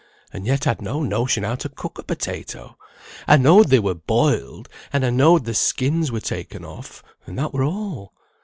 [0.33, 2.75] And yet I'd no notion how to cook a potato.
[3.27, 7.53] I know'd they were boiled, and I know'd their skins were taken off, and that
[7.53, 8.11] were all.